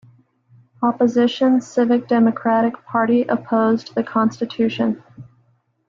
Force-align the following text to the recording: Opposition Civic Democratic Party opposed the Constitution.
Opposition 0.81 1.61
Civic 1.61 2.07
Democratic 2.07 2.73
Party 2.87 3.21
opposed 3.25 3.93
the 3.93 4.01
Constitution. 4.03 5.03